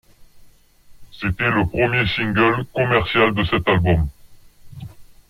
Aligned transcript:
C'était 1.11 1.51
le 1.51 1.63
premier 1.69 2.07
single 2.07 2.65
commercial 2.73 3.35
de 3.35 3.43
cet 3.43 3.67
album. 3.67 4.09